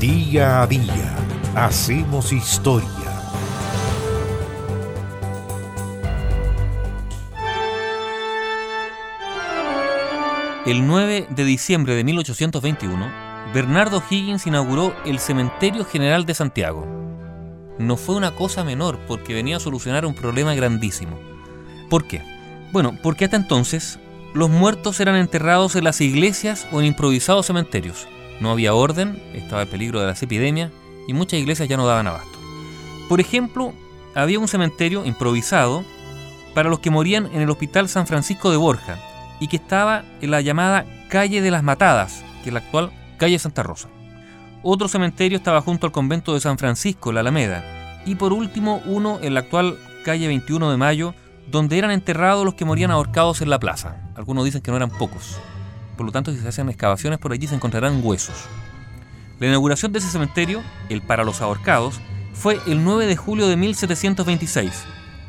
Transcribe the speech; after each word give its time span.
Día 0.00 0.62
a 0.62 0.66
día 0.68 1.16
hacemos 1.56 2.32
historia. 2.32 2.88
El 10.64 10.86
9 10.86 11.26
de 11.30 11.44
diciembre 11.44 11.96
de 11.96 12.04
1821, 12.04 13.10
Bernardo 13.52 14.00
Higgins 14.08 14.46
inauguró 14.46 14.94
el 15.04 15.18
Cementerio 15.18 15.84
General 15.84 16.24
de 16.24 16.34
Santiago. 16.34 16.86
No 17.80 17.96
fue 17.96 18.14
una 18.14 18.36
cosa 18.36 18.62
menor 18.62 19.00
porque 19.08 19.34
venía 19.34 19.56
a 19.56 19.60
solucionar 19.60 20.06
un 20.06 20.14
problema 20.14 20.54
grandísimo. 20.54 21.18
¿Por 21.90 22.06
qué? 22.06 22.22
Bueno, 22.70 22.96
porque 23.02 23.24
hasta 23.24 23.36
entonces 23.36 23.98
los 24.32 24.48
muertos 24.48 25.00
eran 25.00 25.16
enterrados 25.16 25.74
en 25.74 25.82
las 25.82 26.00
iglesias 26.00 26.68
o 26.70 26.78
en 26.78 26.86
improvisados 26.86 27.46
cementerios. 27.46 28.06
No 28.40 28.50
había 28.50 28.74
orden, 28.74 29.22
estaba 29.34 29.62
el 29.62 29.68
peligro 29.68 30.00
de 30.00 30.06
las 30.06 30.22
epidemias 30.22 30.70
y 31.06 31.12
muchas 31.12 31.40
iglesias 31.40 31.68
ya 31.68 31.76
no 31.76 31.86
daban 31.86 32.06
abasto. 32.06 32.38
Por 33.08 33.20
ejemplo, 33.20 33.72
había 34.14 34.38
un 34.38 34.48
cementerio 34.48 35.04
improvisado 35.06 35.84
para 36.54 36.68
los 36.68 36.80
que 36.80 36.90
morían 36.90 37.26
en 37.26 37.42
el 37.42 37.50
Hospital 37.50 37.88
San 37.88 38.06
Francisco 38.06 38.50
de 38.50 38.56
Borja, 38.56 38.98
y 39.40 39.48
que 39.48 39.56
estaba 39.56 40.04
en 40.20 40.30
la 40.30 40.40
llamada 40.40 40.84
Calle 41.08 41.40
de 41.40 41.50
las 41.50 41.62
Matadas, 41.62 42.24
que 42.42 42.50
es 42.50 42.52
la 42.52 42.60
actual 42.60 42.90
Calle 43.16 43.38
Santa 43.38 43.62
Rosa. 43.62 43.88
Otro 44.62 44.88
cementerio 44.88 45.38
estaba 45.38 45.60
junto 45.60 45.86
al 45.86 45.92
convento 45.92 46.34
de 46.34 46.40
San 46.40 46.58
Francisco, 46.58 47.12
la 47.12 47.20
Alameda, 47.20 48.02
y 48.04 48.16
por 48.16 48.32
último 48.32 48.82
uno 48.86 49.18
en 49.22 49.34
la 49.34 49.40
actual 49.40 49.78
Calle 50.04 50.26
21 50.26 50.70
de 50.70 50.76
Mayo, 50.76 51.14
donde 51.50 51.78
eran 51.78 51.90
enterrados 51.90 52.44
los 52.44 52.54
que 52.54 52.64
morían 52.64 52.90
ahorcados 52.90 53.40
en 53.40 53.50
la 53.50 53.58
plaza. 53.58 53.96
Algunos 54.16 54.44
dicen 54.44 54.60
que 54.60 54.70
no 54.70 54.76
eran 54.76 54.90
pocos. 54.90 55.38
Por 55.98 56.06
lo 56.06 56.12
tanto, 56.12 56.32
si 56.32 56.38
se 56.38 56.48
hacen 56.48 56.68
excavaciones 56.68 57.18
por 57.18 57.32
allí 57.32 57.48
se 57.48 57.56
encontrarán 57.56 58.00
huesos. 58.02 58.46
La 59.40 59.48
inauguración 59.48 59.92
de 59.92 59.98
ese 59.98 60.08
cementerio, 60.08 60.62
el 60.88 61.02
para 61.02 61.24
los 61.24 61.42
ahorcados, 61.42 62.00
fue 62.32 62.60
el 62.68 62.84
9 62.84 63.06
de 63.06 63.16
julio 63.16 63.48
de 63.48 63.56
1726 63.56 64.86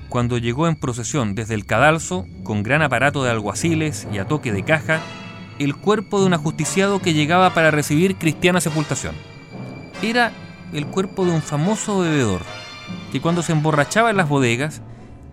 cuando 0.09 0.39
llegó 0.39 0.67
en 0.67 0.75
procesión 0.75 1.35
desde 1.35 1.53
el 1.53 1.65
cadalso, 1.65 2.25
con 2.43 2.63
gran 2.63 2.81
aparato 2.81 3.23
de 3.23 3.29
alguaciles 3.29 4.07
y 4.11 4.17
a 4.17 4.27
toque 4.27 4.51
de 4.51 4.63
caja, 4.63 5.01
el 5.59 5.75
cuerpo 5.75 6.19
de 6.19 6.25
un 6.25 6.33
ajusticiado 6.33 6.99
que 6.99 7.13
llegaba 7.13 7.53
para 7.53 7.69
recibir 7.69 8.15
cristiana 8.15 8.59
sepultación. 8.59 9.15
Era 10.01 10.31
el 10.73 10.87
cuerpo 10.87 11.25
de 11.25 11.31
un 11.31 11.43
famoso 11.43 11.99
bebedor, 11.99 12.41
que 13.11 13.21
cuando 13.21 13.43
se 13.43 13.51
emborrachaba 13.51 14.09
en 14.09 14.17
las 14.17 14.29
bodegas, 14.29 14.81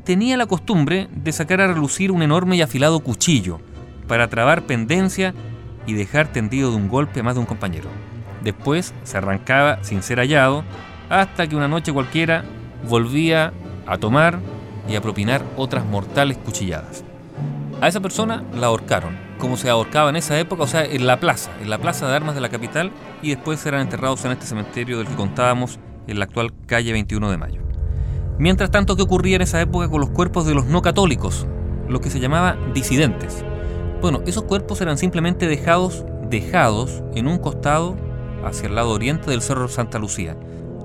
tenía 0.05 0.37
la 0.37 0.47
costumbre 0.47 1.09
de 1.11 1.33
sacar 1.33 1.61
a 1.61 1.69
relucir 1.69 2.13
un 2.13 2.23
enorme 2.23 2.57
y 2.57 2.63
afilado 2.63 3.01
cuchillo 3.01 3.61
para 4.07 4.29
trabar 4.29 4.63
pendencia 4.63 5.35
y 5.87 5.95
dejar 5.95 6.29
tendido 6.29 6.71
de 6.71 6.77
un 6.77 6.89
golpe 6.89 7.21
a 7.21 7.23
más 7.23 7.35
de 7.35 7.41
un 7.41 7.47
compañero. 7.47 7.89
Después 8.43 8.95
se 9.03 9.19
arrancaba 9.19 9.83
sin 9.83 10.03
ser 10.03 10.19
hallado, 10.19 10.65
hasta 11.09 11.47
que 11.47 11.57
una 11.57 11.69
noche 11.69 11.93
cualquiera 11.93 12.45
volvía 12.89 13.53
a 13.87 13.99
tomar 13.99 14.39
y 14.89 14.97
a 14.97 15.01
propinar 15.01 15.43
otras 15.57 15.85
mortales 15.85 16.37
cuchilladas. 16.39 17.05
A 17.81 17.89
esa 17.89 18.01
persona 18.01 18.43
la 18.55 18.69
ahorcaron, 18.69 19.17
como 19.39 19.57
se 19.57 19.69
ahorcaba 19.69 20.11
en 20.11 20.17
esa 20.17 20.39
época, 20.39 20.63
o 20.63 20.67
sea, 20.67 20.85
en 20.85 21.07
la 21.07 21.21
plaza, 21.21 21.51
en 21.61 21.71
la 21.71 21.79
plaza 21.79 22.09
de 22.09 22.15
armas 22.15 22.35
de 22.35 22.41
la 22.41 22.49
capital, 22.49 22.91
y 23.23 23.31
después 23.31 23.61
serán 23.61 23.83
enterrados 23.83 24.25
en 24.25 24.33
este 24.33 24.47
cementerio 24.47 24.99
del 24.99 25.07
que 25.07 25.15
contábamos 25.15 25.79
en 26.07 26.19
la 26.19 26.25
actual 26.25 26.53
calle 26.67 26.93
21 26.93 27.31
de 27.31 27.37
Mayo. 27.37 27.63
Mientras 28.39 28.71
tanto, 28.71 28.97
¿qué 28.97 29.03
ocurría 29.03 29.37
en 29.37 29.43
esa 29.43 29.61
época 29.61 29.89
con 29.89 30.01
los 30.01 30.11
cuerpos 30.11 30.47
de 30.47 30.55
los 30.55 30.67
no 30.67 30.83
católicos? 30.83 31.47
Lo 31.89 32.01
que 32.01 32.11
se 32.11 32.21
llamaba 32.21 32.57
disidentes. 32.75 33.45
Bueno, 34.01 34.23
esos 34.27 34.45
cuerpos 34.45 34.81
eran 34.83 34.99
simplemente 34.99 35.49
dejados, 35.49 36.05
dejados 36.29 37.03
en 37.15 37.27
un 37.27 37.39
costado 37.39 37.97
hacia 38.45 38.69
el 38.69 38.75
lado 38.75 38.91
oriente 38.91 39.31
del 39.31 39.41
Cerro 39.41 39.69
Santa 39.69 39.99
Lucía, 39.99 40.37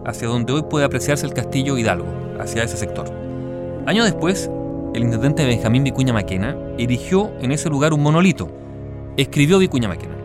hacia 0.06 0.30
donde 0.30 0.54
hoy 0.54 0.64
puede 0.64 0.86
apreciarse 0.86 1.26
el 1.26 1.34
Castillo 1.34 1.78
Hidalgo, 1.78 2.08
hacia 2.40 2.64
ese 2.64 2.78
sector. 2.78 3.12
Años 3.86 4.06
después, 4.06 4.50
el 4.94 5.04
intendente 5.04 5.46
Benjamín 5.46 5.84
Vicuña 5.84 6.14
Maquena 6.14 6.56
erigió 6.78 7.32
en 7.42 7.52
ese 7.52 7.70
lugar 7.70 7.94
un 7.94 8.02
monolito. 8.02 8.50
Escribió 9.18 9.60
Vicuña 9.60 9.90
Maquena. 9.90 10.16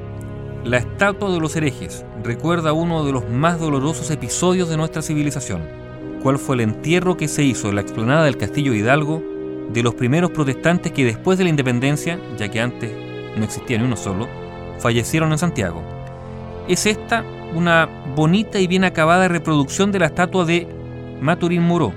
La 0.65 0.79
estatua 0.79 1.31
de 1.33 1.41
los 1.41 1.57
herejes 1.57 2.05
recuerda 2.23 2.73
uno 2.73 3.05
de 3.05 3.13
los 3.13 3.29
más 3.29 3.59
dolorosos 3.59 4.11
episodios 4.13 4.69
de 4.69 4.77
nuestra 4.77 5.03
civilización, 5.03 5.63
cuál 6.23 6.39
fue 6.39 6.55
el 6.55 6.61
entierro 6.63 7.17
que 7.17 7.29
se 7.29 7.43
hizo 7.43 7.69
en 7.69 7.75
la 7.75 7.81
explanada 7.81 8.25
del 8.25 8.37
Castillo 8.37 8.75
Hidalgo 8.75 9.23
de 9.73 9.83
los 9.83 9.95
primeros 9.95 10.31
protestantes 10.31 10.93
que 10.93 11.05
después 11.05 11.39
de 11.39 11.45
la 11.45 11.51
independencia, 11.51 12.19
ya 12.39 12.49
que 12.49 12.61
antes 12.61 12.91
no 13.37 13.45
existía 13.45 13.79
ni 13.79 13.85
uno 13.85 13.97
solo, 13.97 14.29
fallecieron 14.79 15.33
en 15.33 15.39
Santiago. 15.39 15.83
Es 16.69 16.87
esta 16.87 17.25
una 17.55 17.89
bonita 18.15 18.59
y 18.59 18.67
bien 18.67 18.85
acabada 18.85 19.29
reproducción 19.29 19.93
de 19.93 19.99
la 20.01 20.07
estatua 20.07 20.45
de 20.45 20.67
Maturín 21.21 21.63
Muró, 21.63 21.93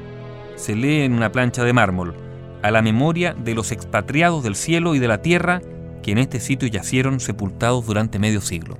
se 0.55 0.75
lee 0.75 1.01
en 1.01 1.13
una 1.13 1.31
plancha 1.31 1.63
de 1.63 1.73
mármol, 1.73 2.13
a 2.61 2.71
la 2.71 2.81
memoria 2.81 3.33
de 3.33 3.55
los 3.55 3.71
expatriados 3.71 4.43
del 4.43 4.55
cielo 4.55 4.93
y 4.93 4.99
de 4.99 5.07
la 5.07 5.21
tierra 5.21 5.61
que 6.03 6.11
en 6.11 6.17
este 6.17 6.39
sitio 6.39 6.67
yacieron 6.67 7.19
sepultados 7.19 7.85
durante 7.85 8.19
medio 8.19 8.41
siglo. 8.41 8.77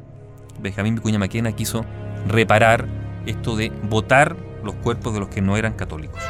Benjamín 0.61 0.95
Vicuña 0.95 1.19
Maquena 1.19 1.53
quiso 1.53 1.85
reparar 2.27 2.85
esto 3.25 3.55
de 3.55 3.71
votar 3.89 4.35
los 4.63 4.75
cuerpos 4.75 5.13
de 5.13 5.21
los 5.21 5.29
que 5.29 5.41
no 5.41 5.55
eran 5.57 5.73
católicos. 5.73 6.21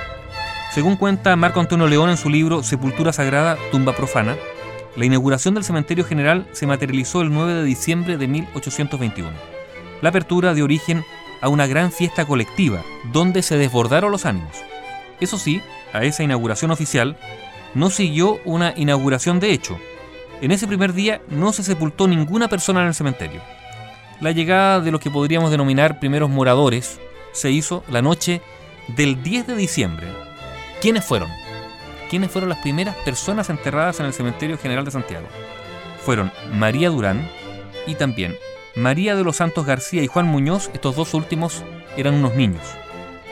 Según 0.71 0.97
cuenta 0.97 1.35
Marco 1.35 1.59
Antonio 1.59 1.87
León 1.87 2.11
en 2.11 2.17
su 2.17 2.29
libro 2.29 2.61
Sepultura 2.61 3.11
Sagrada, 3.11 3.57
Tumba 3.71 3.95
Profana, 3.95 4.37
la 4.95 5.05
inauguración 5.05 5.55
del 5.55 5.63
cementerio 5.63 6.05
general 6.05 6.47
se 6.51 6.67
materializó 6.67 7.21
el 7.21 7.33
9 7.33 7.55
de 7.55 7.63
diciembre 7.63 8.17
de 8.17 8.27
1821. 8.27 9.31
La 10.01 10.09
apertura 10.09 10.53
dio 10.53 10.65
origen 10.65 11.03
a 11.41 11.49
una 11.49 11.65
gran 11.65 11.91
fiesta 11.91 12.25
colectiva, 12.25 12.83
donde 13.11 13.41
se 13.41 13.57
desbordaron 13.57 14.11
los 14.11 14.27
ánimos. 14.27 14.57
Eso 15.19 15.39
sí, 15.39 15.59
a 15.91 16.03
esa 16.03 16.21
inauguración 16.21 16.69
oficial 16.69 17.17
no 17.73 17.89
siguió 17.89 18.39
una 18.45 18.71
inauguración 18.75 19.39
de 19.39 19.51
hecho. 19.53 19.79
En 20.39 20.51
ese 20.51 20.67
primer 20.67 20.93
día 20.93 21.19
no 21.29 21.51
se 21.51 21.63
sepultó 21.63 22.07
ninguna 22.07 22.47
persona 22.47 22.81
en 22.81 22.87
el 22.87 22.93
cementerio. 22.93 23.41
La 24.21 24.31
llegada 24.31 24.81
de 24.81 24.91
lo 24.91 24.99
que 24.99 25.09
podríamos 25.09 25.49
denominar 25.49 25.99
primeros 25.99 26.29
moradores 26.29 26.99
se 27.31 27.49
hizo 27.49 27.83
la 27.89 28.03
noche 28.03 28.41
del 28.95 29.23
10 29.23 29.47
de 29.47 29.55
diciembre. 29.55 30.28
¿Quiénes 30.81 31.03
fueron? 31.03 31.29
¿Quiénes 32.09 32.31
fueron 32.31 32.49
las 32.49 32.59
primeras 32.59 32.95
personas 32.97 33.49
enterradas 33.49 33.99
en 33.99 34.05
el 34.05 34.13
Cementerio 34.13 34.57
General 34.57 34.85
de 34.85 34.91
Santiago? 34.91 35.27
Fueron 36.05 36.31
María 36.53 36.89
Durán 36.89 37.29
y 37.85 37.95
también 37.95 38.37
María 38.77 39.17
de 39.17 39.25
los 39.25 39.35
Santos 39.35 39.65
García 39.65 40.01
y 40.03 40.07
Juan 40.07 40.27
Muñoz, 40.27 40.69
estos 40.73 40.95
dos 40.95 41.13
últimos 41.13 41.65
eran 41.97 42.13
unos 42.13 42.35
niños. 42.35 42.63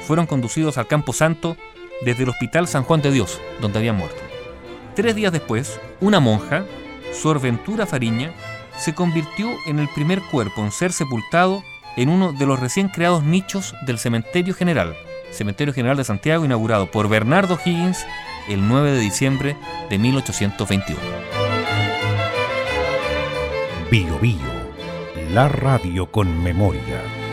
Fueron 0.05 0.25
conducidos 0.25 0.77
al 0.77 0.87
Campo 0.87 1.13
Santo 1.13 1.55
desde 2.03 2.23
el 2.23 2.29
Hospital 2.29 2.67
San 2.67 2.83
Juan 2.83 3.01
de 3.01 3.11
Dios, 3.11 3.39
donde 3.61 3.79
habían 3.79 3.95
muerto. 3.95 4.21
Tres 4.93 5.15
días 5.15 5.31
después, 5.31 5.79
una 6.01 6.19
monja, 6.19 6.65
Sor 7.13 7.39
Ventura 7.39 7.85
Fariña, 7.85 8.33
se 8.77 8.93
convirtió 8.93 9.49
en 9.67 9.79
el 9.79 9.87
primer 9.95 10.21
cuerpo 10.21 10.65
en 10.65 10.71
ser 10.73 10.91
sepultado 10.91 11.63
en 11.95 12.09
uno 12.09 12.33
de 12.33 12.45
los 12.45 12.59
recién 12.59 12.89
creados 12.89 13.23
nichos 13.23 13.73
del 13.85 13.99
Cementerio 13.99 14.53
General, 14.53 14.97
Cementerio 15.31 15.73
General 15.73 15.97
de 15.97 16.03
Santiago, 16.03 16.45
inaugurado 16.45 16.89
por 16.91 17.09
Bernardo 17.09 17.59
Higgins 17.63 18.05
el 18.47 18.67
9 18.67 18.91
de 18.91 18.99
diciembre 18.99 19.57
de 19.89 19.97
1821. 19.97 20.99
Bio 23.91 24.19
Bio, 24.19 24.37
la 25.31 25.47
radio 25.49 26.11
con 26.11 26.43
memoria. 26.43 27.26